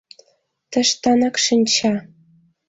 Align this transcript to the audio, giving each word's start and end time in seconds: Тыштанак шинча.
Тыштанак 0.71 1.35
шинча. 1.45 1.93